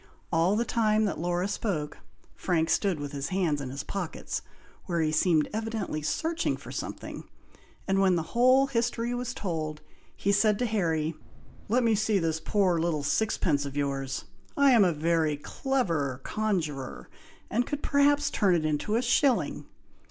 [0.31, 1.99] All the time that Laura spoke,
[2.35, 4.41] Frank stood, with his hands in his pockets,
[4.85, 7.25] where he seemed evidently searching for something,
[7.87, 9.79] and when the whole history was told,
[10.17, 11.13] he said to Harry,
[11.69, 14.25] "Let me see this poor little sixpence of yours!
[14.57, 17.07] I am a very clever conjuror,
[17.51, 19.67] and could perhaps turn it into a shilling!"